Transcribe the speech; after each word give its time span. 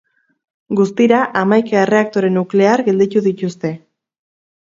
Guztira, 0.77 1.17
hamaika 1.41 1.75
erreaktore 1.87 2.31
nuklear 2.37 2.85
gelditu 2.87 3.23
dituzte. 3.27 3.75